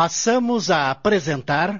[0.00, 1.78] Passamos a apresentar.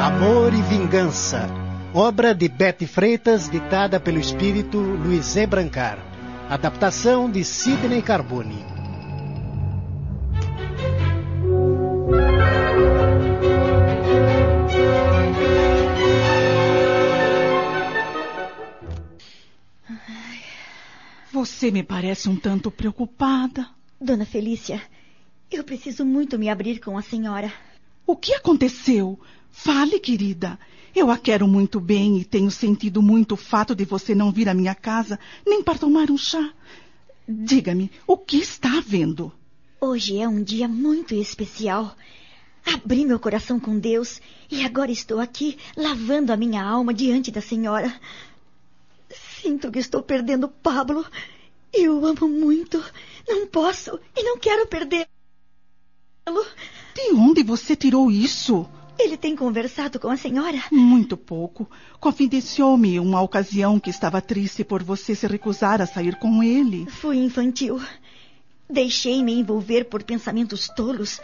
[0.00, 1.46] Amor e Vingança,
[1.92, 5.46] obra de Betty Freitas, ditada pelo espírito Luiz E.
[5.46, 5.98] Brancar.
[6.48, 8.79] Adaptação de Sidney Carbone.
[21.60, 23.68] Você me parece um tanto preocupada.
[24.00, 24.80] Dona Felícia,
[25.50, 27.52] eu preciso muito me abrir com a senhora.
[28.06, 29.20] O que aconteceu?
[29.50, 30.58] Fale, querida.
[30.96, 34.48] Eu a quero muito bem e tenho sentido muito o fato de você não vir
[34.48, 36.50] à minha casa nem para tomar um chá.
[37.28, 39.30] Diga-me, o que está havendo?
[39.78, 41.94] Hoje é um dia muito especial.
[42.64, 44.18] Abri meu coração com Deus
[44.50, 47.94] e agora estou aqui lavando a minha alma diante da senhora.
[49.42, 51.04] Sinto que estou perdendo Pablo.
[51.72, 52.82] Eu o amo muito.
[53.28, 55.06] Não posso e não quero perdê-lo.
[56.94, 58.68] De onde você tirou isso?
[58.98, 60.62] Ele tem conversado com a senhora?
[60.70, 61.68] Muito pouco.
[61.98, 66.86] Confidenciou-me uma ocasião que estava triste por você se recusar a sair com ele.
[66.86, 67.80] Fui infantil.
[68.68, 71.20] Deixei-me envolver por pensamentos tolos,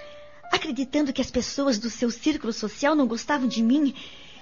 [0.51, 3.95] acreditando que as pessoas do seu círculo social não gostavam de mim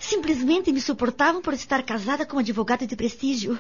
[0.05, 3.59] Simplesmente me suportavam por estar casada com um advogado de prestígio.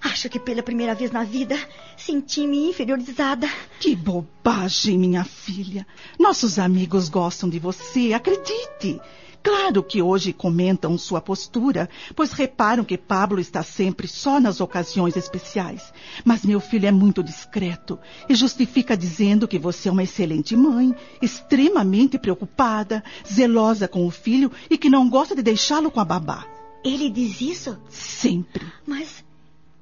[0.00, 1.58] Acho que pela primeira vez na vida
[1.96, 3.48] senti-me inferiorizada.
[3.80, 5.86] Que bobagem, minha filha.
[6.18, 9.00] Nossos amigos gostam de você, acredite.
[9.44, 11.86] Claro que hoje comentam sua postura,
[12.16, 15.92] pois reparam que Pablo está sempre só nas ocasiões especiais.
[16.24, 20.94] Mas meu filho é muito discreto e justifica dizendo que você é uma excelente mãe,
[21.20, 26.46] extremamente preocupada, zelosa com o filho e que não gosta de deixá-lo com a babá.
[26.82, 27.78] Ele diz isso?
[27.90, 28.64] Sempre.
[28.86, 29.22] Mas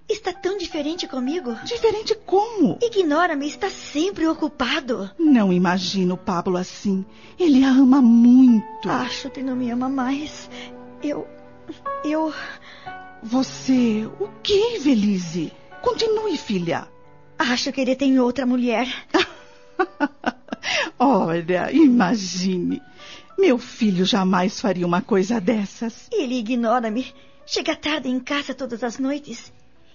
[0.08, 1.54] Está tão diferente comigo.
[1.64, 2.78] Diferente como?
[2.82, 5.10] Ignora-me, está sempre ocupado.
[5.18, 7.04] Não imagino Pablo assim.
[7.38, 8.90] Ele a ama muito.
[8.90, 10.50] Acho que não me ama mais.
[11.02, 11.26] Eu.
[12.04, 12.32] Eu.
[13.22, 14.08] Você.
[14.20, 15.52] O que, Velise?
[15.80, 16.88] Continue, filha.
[17.38, 18.86] Acho que ele tem outra mulher.
[20.98, 22.82] Olha, imagine.
[23.38, 26.08] Meu filho jamais faria uma coisa dessas.
[26.12, 27.12] Ele ignora-me.
[27.44, 29.52] Chega tarde em casa todas as noites.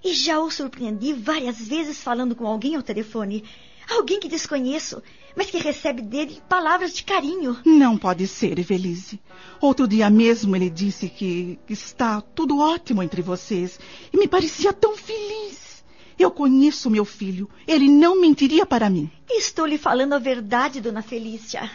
[0.07, 3.43] E já o surpreendi várias vezes falando com alguém ao telefone.
[3.89, 5.03] Alguém que desconheço,
[5.35, 7.57] mas que recebe dele palavras de carinho.
[7.65, 9.19] Não pode ser, Evelise.
[9.59, 13.77] Outro dia mesmo ele disse que está tudo ótimo entre vocês
[14.13, 15.83] e me parecia tão feliz.
[16.17, 17.49] Eu conheço meu filho.
[17.67, 19.11] Ele não mentiria para mim.
[19.29, 21.69] Estou lhe falando a verdade, dona Felícia.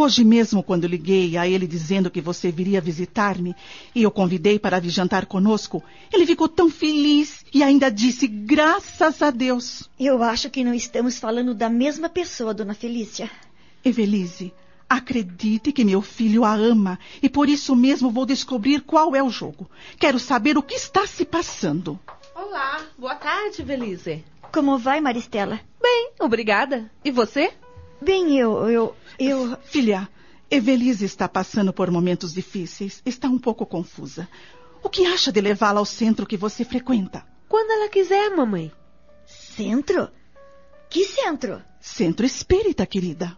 [0.00, 3.52] Hoje mesmo, quando liguei a ele dizendo que você viria visitar-me
[3.92, 5.82] e eu convidei para vir jantar conosco,
[6.12, 9.90] ele ficou tão feliz e ainda disse graças a Deus.
[9.98, 13.28] Eu acho que não estamos falando da mesma pessoa, dona Felícia.
[13.84, 14.54] Evelise,
[14.88, 19.30] acredite que meu filho a ama e por isso mesmo vou descobrir qual é o
[19.30, 19.68] jogo.
[19.98, 21.98] Quero saber o que está se passando.
[22.36, 24.24] Olá, boa tarde, Evelise.
[24.52, 25.58] Como vai, Maristela?
[25.82, 26.88] Bem, obrigada.
[27.04, 27.52] E você?
[28.00, 29.56] Bem, eu, eu, eu.
[29.64, 30.08] Filha,
[30.50, 33.02] Evelise está passando por momentos difíceis.
[33.04, 34.28] Está um pouco confusa.
[34.82, 37.26] O que acha de levá-la ao centro que você frequenta?
[37.48, 38.72] Quando ela quiser, mamãe.
[39.26, 40.08] Centro?
[40.88, 41.62] Que centro?
[41.80, 43.36] Centro espírita, querida.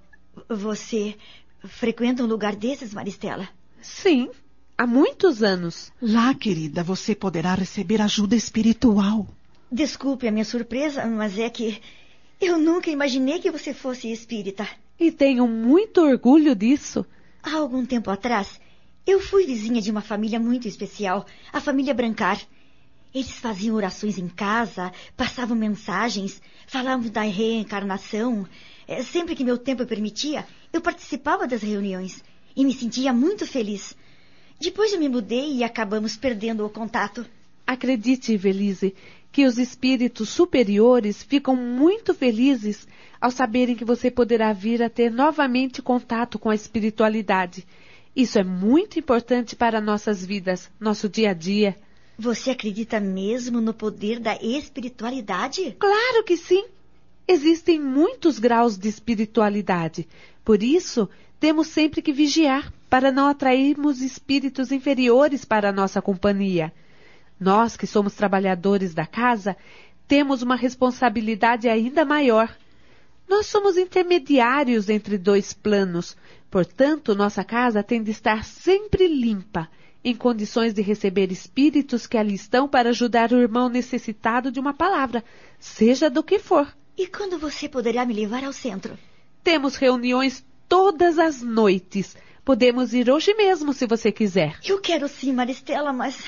[0.49, 1.17] Você
[1.65, 3.49] frequenta um lugar desses, Maristela?
[3.81, 4.31] Sim,
[4.77, 5.91] há muitos anos.
[6.01, 9.27] Lá, querida, você poderá receber ajuda espiritual.
[9.73, 11.81] Desculpe a minha surpresa, mas é que
[12.41, 14.67] eu nunca imaginei que você fosse espírita.
[14.99, 17.05] E tenho muito orgulho disso.
[17.43, 18.61] Há algum tempo atrás,
[19.07, 22.41] eu fui vizinha de uma família muito especial, a família Brancar.
[23.13, 28.47] Eles faziam orações em casa, passavam mensagens, falavam da reencarnação.
[28.87, 32.23] É, sempre que meu tempo permitia, eu participava das reuniões
[32.57, 33.97] e me sentia muito feliz.
[34.61, 37.27] Depois eu me mudei e acabamos perdendo o contato.
[37.67, 38.95] Acredite, Velise,
[39.33, 42.87] que os espíritos superiores ficam muito felizes
[43.21, 47.67] ao saberem que você poderá vir a ter novamente contato com a espiritualidade.
[48.15, 51.77] Isso é muito importante para nossas vidas, nosso dia a dia.
[52.19, 55.77] Você acredita mesmo no poder da espiritualidade?
[55.79, 56.65] Claro que sim.
[57.27, 60.09] Existem muitos graus de espiritualidade.
[60.45, 66.73] Por isso, temos sempre que vigiar para não atrairmos espíritos inferiores para a nossa companhia.
[67.41, 69.57] Nós, que somos trabalhadores da casa,
[70.07, 72.55] temos uma responsabilidade ainda maior.
[73.27, 76.17] Nós somos intermediários entre dois planos,
[76.51, 79.69] portanto, nossa casa tem de estar sempre limpa,
[80.05, 84.75] em condições de receber espíritos que ali estão para ajudar o irmão necessitado de uma
[84.75, 85.25] palavra,
[85.59, 86.71] seja do que for.
[86.97, 88.99] E quando você poderá me levar ao centro?
[89.43, 92.17] Temos reuniões todas as noites.
[92.45, 94.59] Podemos ir hoje mesmo, se você quiser.
[94.65, 96.23] Eu quero sim, Maristela, mas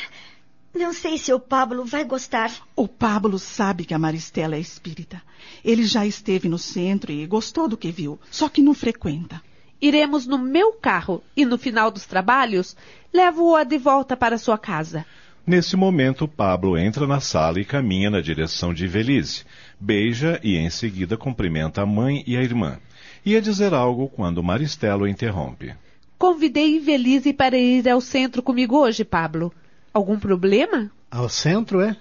[0.74, 2.50] não sei se o Pablo vai gostar.
[2.74, 5.22] O Pablo sabe que a Maristela é espírita.
[5.64, 9.40] Ele já esteve no centro e gostou do que viu, só que não frequenta.
[9.80, 12.76] Iremos no meu carro e no final dos trabalhos
[13.12, 15.04] levo-a de volta para sua casa.
[15.44, 19.44] Nesse momento, Pablo entra na sala e caminha na direção de Velise.
[19.78, 22.78] Beija e em seguida cumprimenta a mãe e a irmã.
[23.26, 25.74] Ia dizer algo quando Maristela o interrompe.
[26.16, 29.52] Convidei Invelise para ir ao centro comigo hoje, Pablo.
[29.92, 30.90] Algum problema?
[31.10, 31.96] Ao centro, é?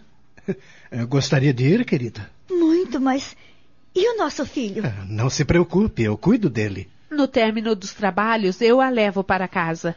[0.91, 2.29] Eu gostaria de ir, querida.
[2.49, 3.35] Muito, mas.
[3.95, 4.83] E o nosso filho?
[4.85, 6.89] Ah, Não se preocupe, eu cuido dele.
[7.09, 9.95] No término dos trabalhos, eu a levo para casa.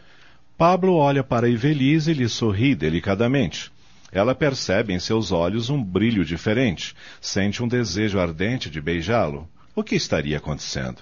[0.59, 3.73] Pablo olha para Ivelise e lhe sorri delicadamente.
[4.11, 9.49] Ela percebe em seus olhos um brilho diferente, sente um desejo ardente de beijá-lo.
[9.75, 10.99] O que estaria acontecendo?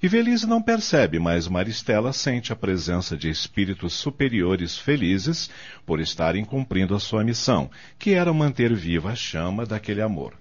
[0.00, 5.50] Ivelise não percebe, mas Maristela sente a presença de espíritos superiores felizes
[5.84, 7.68] por estarem cumprindo a sua missão,
[7.98, 10.34] que era manter viva a chama daquele amor.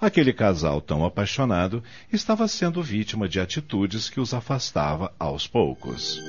[0.00, 1.82] Aquele casal tão apaixonado
[2.12, 6.22] estava sendo vítima de atitudes que os afastava aos poucos.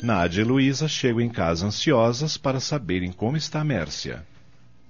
[0.00, 4.26] Nádia e Luísa chegam em casa ansiosas para saberem como está Mércia.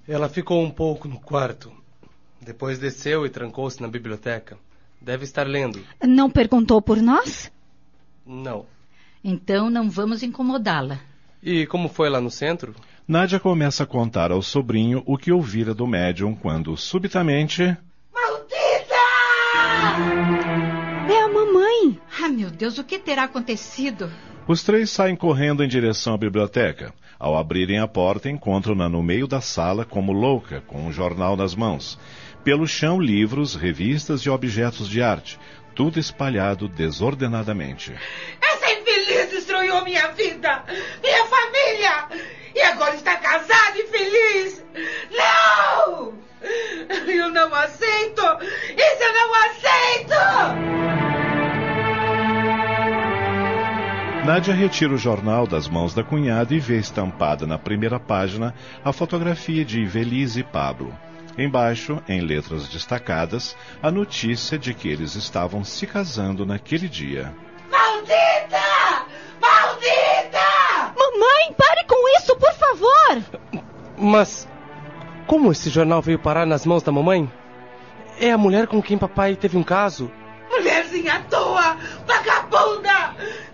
[0.07, 1.71] Ela ficou um pouco no quarto.
[2.41, 4.57] Depois desceu e trancou-se na biblioteca.
[4.99, 5.81] Deve estar lendo.
[6.01, 7.51] Não perguntou por nós?
[8.25, 8.65] Não.
[9.23, 10.99] Então não vamos incomodá-la.
[11.41, 12.75] E como foi lá no centro?
[13.07, 17.63] Nádia começa a contar ao sobrinho o que ouvira do médium quando, subitamente,
[21.09, 21.99] É a mamãe.
[22.21, 24.09] Ah, meu Deus, o que terá acontecido?
[24.45, 26.93] Os três saem correndo em direção à biblioteca.
[27.17, 31.55] Ao abrirem a porta, encontram-na no meio da sala como louca, com um jornal nas
[31.55, 31.97] mãos.
[32.43, 35.39] Pelo chão, livros, revistas e objetos de arte,
[35.73, 37.93] tudo espalhado desordenadamente.
[38.41, 40.63] Essa infeliz destruiu minha vida,
[41.01, 42.07] minha família,
[42.53, 44.65] e agora está casada e feliz.
[45.09, 46.13] Não!
[47.07, 48.21] Eu não aceito!
[48.75, 50.92] Isso eu não aceito!
[54.25, 58.93] Nádia retira o jornal das mãos da cunhada e vê estampada na primeira página a
[58.93, 60.97] fotografia de Ivelise e Pablo.
[61.37, 67.35] Embaixo, em letras destacadas, a notícia de que eles estavam se casando naquele dia.
[67.69, 69.05] Maldita!
[69.41, 70.93] Maldita!
[70.97, 73.63] Mamãe, pare com isso, por favor.
[73.97, 74.47] Mas
[75.27, 77.29] como esse jornal veio parar nas mãos da mamãe?
[78.17, 80.09] É a mulher com quem papai teve um caso.
[80.49, 81.75] Mulherzinha à toa!
[82.07, 82.92] Vagabunda!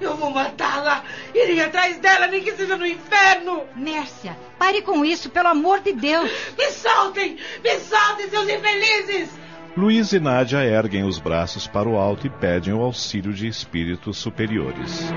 [0.02, 1.04] Eu vou matá-la!
[1.34, 3.64] Irei atrás dela, nem que seja no inferno!
[3.76, 6.32] Mércia, pare com isso, pelo amor de Deus.
[6.58, 7.38] Me soltem!
[7.64, 9.30] Me soltem, seus infelizes!
[9.76, 14.18] Luiz e Nádia erguem os braços para o alto e pedem o auxílio de espíritos
[14.18, 15.12] superiores.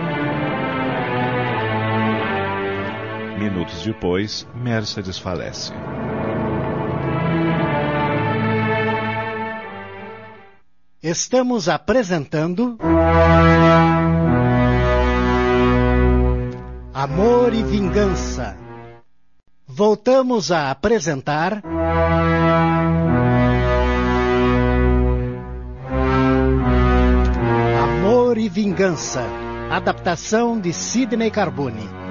[3.39, 5.73] Minutos depois, Mércia desfalece.
[11.03, 12.79] Estamos apresentando.
[17.03, 18.57] Amor e Vingança.
[19.67, 21.61] Voltamos a apresentar.
[27.83, 29.25] Amor e Vingança.
[29.69, 32.02] Adaptação de Sidney Carbone.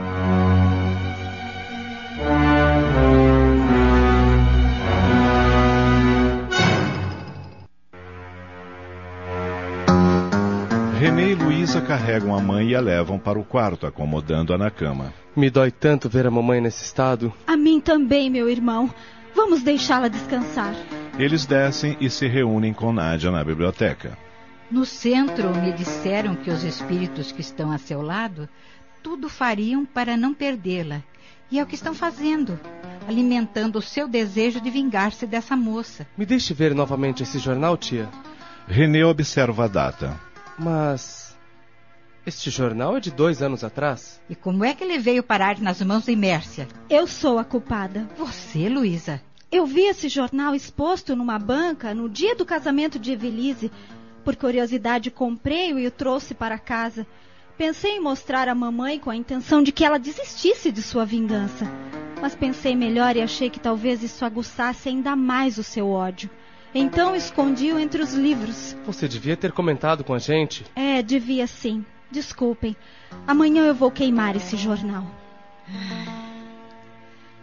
[11.91, 15.13] Carregam a mãe e a levam para o quarto, acomodando-a na cama.
[15.36, 17.33] Me dói tanto ver a mamãe nesse estado.
[17.45, 18.89] A mim também, meu irmão.
[19.36, 20.74] Vamos deixá-la descansar.
[21.19, 24.17] Eles descem e se reúnem com Nádia na biblioteca.
[24.71, 28.48] No centro me disseram que os espíritos que estão a seu lado
[29.03, 31.03] tudo fariam para não perdê-la.
[31.51, 32.57] E é o que estão fazendo,
[33.05, 36.07] alimentando o seu desejo de vingar-se dessa moça.
[36.17, 38.07] Me deixe ver novamente esse jornal, tia.
[38.65, 40.17] René observa a data.
[40.57, 41.30] Mas.
[42.23, 44.21] Este jornal é de dois anos atrás?
[44.29, 46.67] E como é que ele veio parar nas mãos de Mércia?
[46.87, 48.07] Eu sou a culpada.
[48.15, 49.19] Você, Luísa?
[49.51, 53.71] Eu vi esse jornal exposto numa banca no dia do casamento de Evelise.
[54.23, 57.07] Por curiosidade, comprei-o e o trouxe para casa.
[57.57, 61.65] Pensei em mostrar à mamãe com a intenção de que ela desistisse de sua vingança.
[62.21, 66.29] Mas pensei melhor e achei que talvez isso aguçasse ainda mais o seu ódio.
[66.73, 68.77] Então escondi-o entre os livros.
[68.85, 70.63] Você devia ter comentado com a gente.
[70.75, 71.83] É, devia sim.
[72.11, 72.75] Desculpem.
[73.25, 75.05] Amanhã eu vou queimar esse jornal.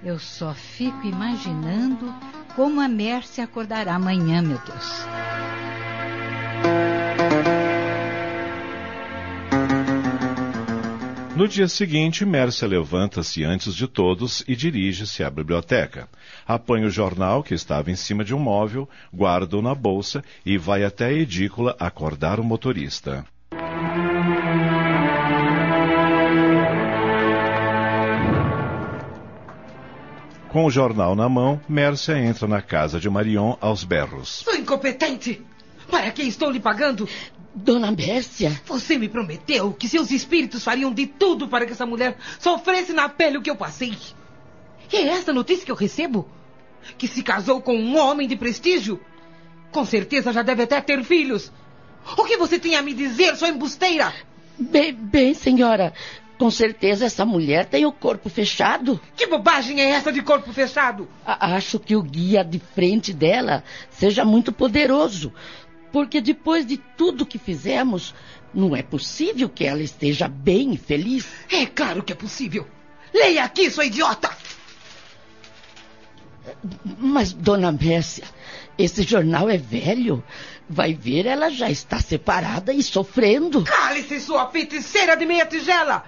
[0.02, 2.14] Eu só fico imaginando
[2.54, 5.06] como a Mércia acordará amanhã, meu Deus.
[11.34, 16.08] No dia seguinte, Mércia levanta-se antes de todos e dirige-se à biblioteca.
[16.44, 20.82] Apanha o jornal que estava em cima de um móvel, guarda-o na bolsa e vai
[20.82, 23.24] até a edícula acordar o motorista.
[30.48, 34.42] Com o jornal na mão, Mércia entra na casa de Marion aos berros.
[34.44, 35.42] Sou incompetente!
[35.90, 37.08] Para que estou lhe pagando?
[37.54, 42.16] Dona Mércia, Você me prometeu que seus espíritos fariam de tudo para que essa mulher
[42.38, 43.96] sofresse na pele o que eu passei.
[44.92, 46.28] E é essa notícia que eu recebo?
[46.96, 49.00] Que se casou com um homem de prestígio?
[49.70, 51.52] Com certeza já deve até ter filhos.
[52.16, 54.14] O que você tem a me dizer, sua embusteira?
[54.58, 55.92] bem, bem, senhora,
[56.38, 59.00] com certeza essa mulher tem o corpo fechado.
[59.16, 61.08] Que bobagem é essa de corpo fechado?
[61.26, 65.32] A- Acho que o guia de frente dela seja muito poderoso.
[65.92, 68.14] Porque depois de tudo que fizemos,
[68.54, 71.26] não é possível que ela esteja bem e feliz.
[71.50, 72.66] É claro que é possível.
[73.12, 74.30] Leia aqui, sua idiota!
[76.98, 78.24] Mas, dona Mércia,
[78.78, 80.22] esse jornal é velho.
[80.68, 83.64] Vai ver, ela já está separada e sofrendo.
[83.64, 86.04] Cale-se, sua feiticeira de meia tigela!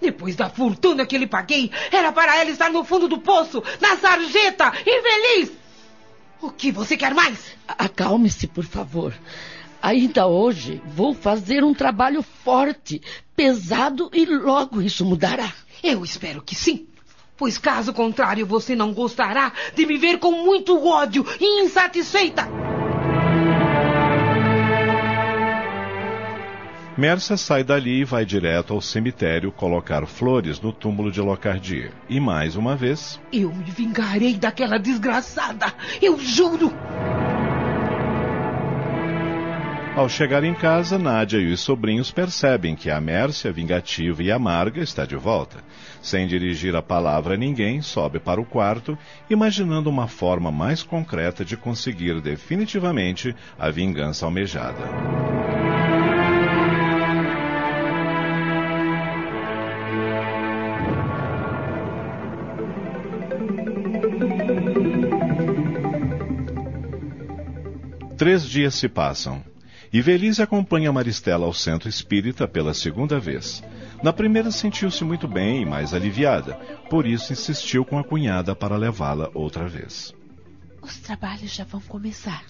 [0.00, 3.96] Depois da fortuna que lhe paguei, era para ela estar no fundo do poço, na
[3.96, 5.52] sarjeta, infeliz!
[6.40, 7.56] O que você quer mais?
[7.68, 9.12] Acalme-se, por favor.
[9.82, 13.00] Ainda hoje vou fazer um trabalho forte,
[13.36, 15.52] pesado e logo isso mudará.
[15.82, 16.86] Eu espero que sim.
[17.36, 22.46] Pois caso contrário, você não gostará de me ver com muito ódio e insatisfeita.
[27.00, 31.92] Mércia sai dali e vai direto ao cemitério colocar flores no túmulo de Locardia.
[32.10, 35.72] E mais uma vez, Eu me vingarei daquela desgraçada.
[36.02, 36.70] Eu juro.
[39.96, 44.82] Ao chegar em casa, Nádia e os sobrinhos percebem que a Mércia, vingativa e amarga,
[44.82, 45.64] está de volta.
[46.02, 48.96] Sem dirigir a palavra a ninguém, sobe para o quarto,
[49.30, 55.59] imaginando uma forma mais concreta de conseguir definitivamente a vingança almejada.
[68.20, 69.42] Três dias se passam.
[69.90, 73.64] E Velise acompanha Maristela ao centro espírita pela segunda vez.
[74.02, 76.52] Na primeira sentiu-se muito bem e mais aliviada,
[76.90, 80.12] por isso insistiu com a cunhada para levá-la outra vez.
[80.82, 82.44] Os trabalhos já vão começar.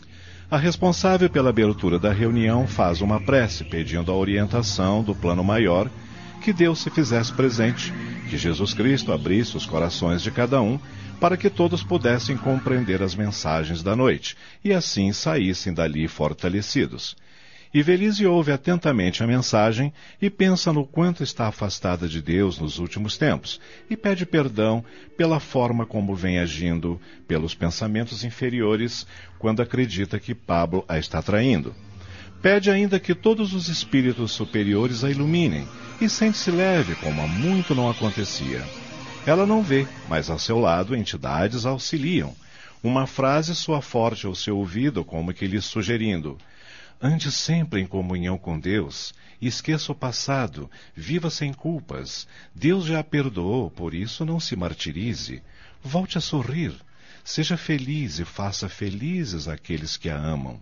[0.50, 5.89] A responsável pela abertura da reunião faz uma prece pedindo a orientação do plano maior,
[6.43, 7.95] que Deus se fizesse presente,
[8.31, 10.79] que Jesus Cristo abrisse os corações de cada um,
[11.21, 17.17] para que todos pudessem compreender as mensagens da noite e assim saíssem dali fortalecidos.
[17.75, 22.79] E Velise ouve atentamente a mensagem e pensa no quanto está afastada de Deus nos
[22.79, 24.85] últimos tempos e pede perdão
[25.17, 29.07] pela forma como vem agindo, pelos pensamentos inferiores,
[29.41, 31.75] quando acredita que Pablo a está traindo.
[32.43, 35.69] Pede ainda que todos os espíritos superiores a iluminem
[36.01, 38.67] e sente-se leve, como há muito não acontecia.
[39.27, 42.35] Ela não vê, mas ao seu lado entidades a auxiliam.
[42.83, 46.39] Uma frase soa forte ao seu ouvido, como que lhe sugerindo:
[47.03, 52.27] Ande sempre em comunhão com Deus, esqueça o passado, viva sem culpas.
[52.55, 55.43] Deus já a perdoou, por isso não se martirize.
[55.83, 56.73] Volte a sorrir.
[57.23, 60.59] Seja feliz e faça felizes aqueles que a amam.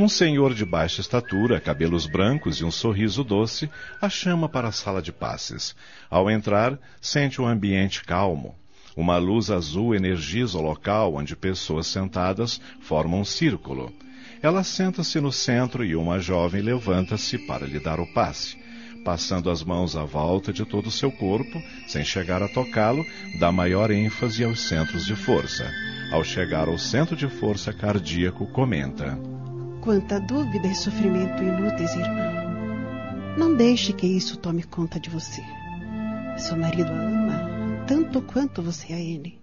[0.00, 3.68] Um senhor de baixa estatura, cabelos brancos e um sorriso doce,
[4.00, 5.76] a chama para a sala de passes.
[6.08, 8.54] Ao entrar, sente um ambiente calmo.
[8.96, 13.92] Uma luz azul energiza o local onde pessoas sentadas formam um círculo.
[14.40, 18.56] Ela senta-se no centro e uma jovem levanta-se para lhe dar o passe.
[19.04, 23.04] Passando as mãos à volta de todo o seu corpo, sem chegar a tocá-lo,
[23.38, 25.70] dá maior ênfase aos centros de força.
[26.10, 29.39] Ao chegar ao centro de força cardíaco, comenta.
[29.80, 33.36] Quanta dúvida e sofrimento inúteis, irmã.
[33.38, 35.42] Não deixe que isso tome conta de você.
[36.36, 37.50] Seu marido a ama
[37.90, 39.40] tanto quanto você a ele.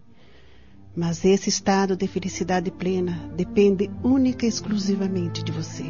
[0.96, 5.84] Mas esse estado de felicidade plena depende única e exclusivamente de você.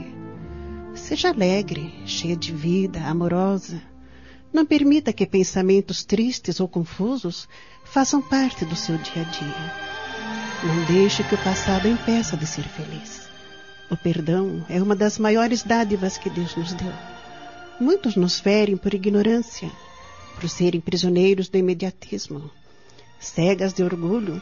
[0.95, 3.79] Seja alegre, cheia de vida, amorosa.
[4.51, 7.47] Não permita que pensamentos tristes ou confusos
[7.85, 9.73] façam parte do seu dia a dia.
[10.63, 13.26] Não deixe que o passado impeça de ser feliz.
[13.89, 16.91] O perdão é uma das maiores dádivas que Deus nos deu.
[17.79, 19.71] Muitos nos ferem por ignorância,
[20.35, 22.51] por serem prisioneiros do imediatismo.
[23.17, 24.41] Cegas de orgulho,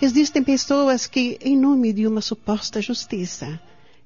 [0.00, 3.58] existem pessoas que, em nome de uma suposta justiça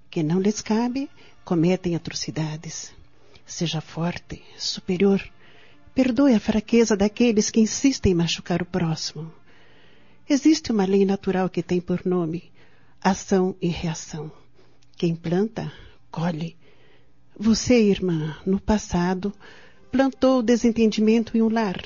[0.08, 1.10] que não lhes cabe,
[1.44, 2.92] cometem atrocidades.
[3.44, 5.20] Seja forte, superior.
[5.94, 9.32] Perdoe a fraqueza daqueles que insistem em machucar o próximo.
[10.28, 12.52] Existe uma lei natural que tem por nome
[13.02, 14.30] ação e reação.
[14.96, 15.70] Quem planta,
[16.10, 16.56] colhe.
[17.38, 19.30] Você, irmã, no passado,
[19.92, 21.78] plantou o desentendimento em um lar.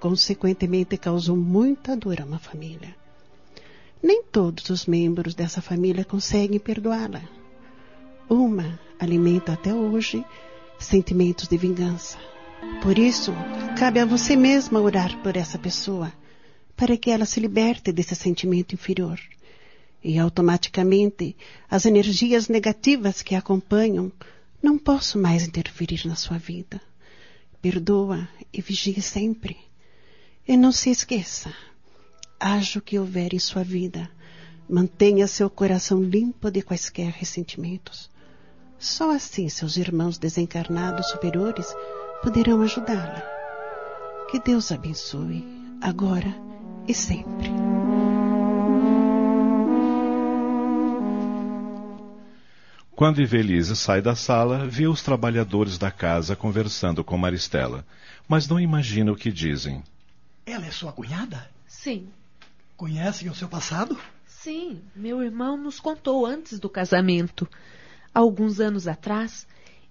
[0.00, 2.96] Consequentemente, causou muita dor a uma família.
[4.02, 7.22] Nem todos os membros dessa família conseguem perdoá-la.
[8.28, 10.24] Uma alimenta até hoje
[10.80, 12.18] sentimentos de vingança.
[12.82, 13.32] Por isso,
[13.78, 16.12] cabe a você mesma orar por essa pessoa,
[16.74, 19.20] para que ela se liberte desse sentimento inferior.
[20.02, 21.36] E automaticamente,
[21.68, 24.12] as energias negativas que acompanham
[24.62, 26.80] não posso mais interferir na sua vida.
[27.60, 29.56] Perdoa e vigie sempre.
[30.46, 31.52] E não se esqueça,
[32.40, 34.10] haja o que houver em sua vida,
[34.68, 38.10] mantenha seu coração limpo de quaisquer ressentimentos.
[38.78, 41.66] Só assim seus irmãos desencarnados superiores
[42.22, 43.22] poderão ajudá-la.
[44.30, 45.44] Que Deus abençoe,
[45.80, 46.34] agora
[46.86, 47.67] e sempre.
[52.98, 57.86] Quando Ivelise sai da sala, vê os trabalhadores da casa conversando com Maristela,
[58.26, 59.84] mas não imagina o que dizem.
[60.44, 61.48] Ela é sua cunhada?
[61.64, 62.08] Sim.
[62.76, 63.96] Conhecem o seu passado?
[64.26, 67.48] Sim, meu irmão nos contou antes do casamento.
[68.12, 69.46] Alguns anos atrás,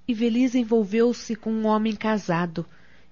[0.06, 2.66] Ivelise envolveu-se com um homem casado,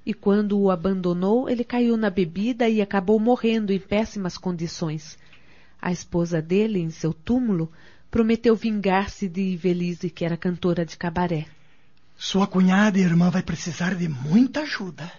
[0.05, 5.17] e quando o abandonou, ele caiu na bebida e acabou morrendo em péssimas condições.
[5.81, 7.71] A esposa dele, em seu túmulo,
[8.09, 11.45] prometeu vingar-se de Ivelise, que era cantora de cabaré.
[12.17, 15.11] Sua cunhada e irmã vai precisar de muita ajuda.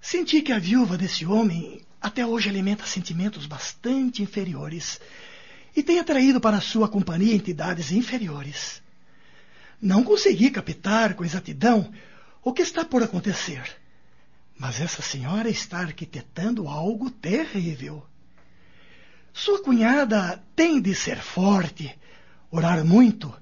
[0.00, 4.98] Senti que a viúva desse homem até hoje alimenta sentimentos bastante inferiores
[5.76, 8.82] e tem atraído para sua companhia entidades inferiores.
[9.80, 11.92] Não consegui captar com exatidão
[12.42, 13.62] o que está por acontecer.
[14.58, 18.04] Mas essa senhora está arquitetando algo terrível.
[19.32, 21.96] Sua cunhada tem de ser forte,
[22.50, 23.32] orar muito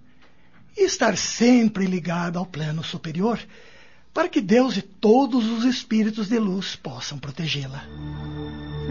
[0.76, 3.38] e estar sempre ligada ao plano superior
[4.12, 7.84] para que Deus e todos os espíritos de luz possam protegê-la.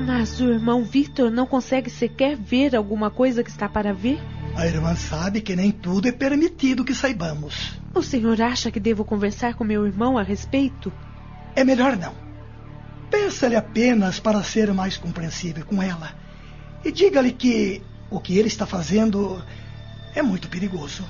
[0.05, 4.19] Mas o irmão Victor não consegue sequer ver alguma coisa que está para ver?
[4.55, 7.79] A irmã sabe que nem tudo é permitido que saibamos.
[7.93, 10.93] O senhor acha que devo conversar com meu irmão a respeito?
[11.55, 12.13] É melhor não.
[13.10, 16.13] Peça-lhe apenas para ser mais compreensível com ela.
[16.84, 19.44] E diga-lhe que o que ele está fazendo
[20.16, 21.04] é muito perigoso.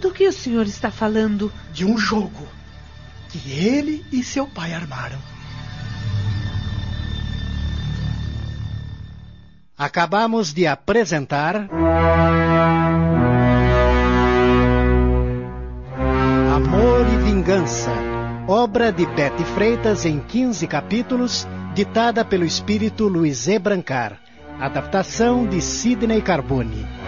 [0.00, 1.52] Do que o senhor está falando?
[1.72, 2.46] De um jogo
[3.28, 5.18] que ele e seu pai armaram.
[9.76, 11.68] Acabamos de apresentar.
[16.54, 17.90] Amor e Vingança,
[18.46, 23.58] obra de Bete Freitas em 15 capítulos, ditada pelo espírito Luiz E.
[23.58, 24.23] Brancar.
[24.60, 27.03] Adaptação de Sidney Carbone.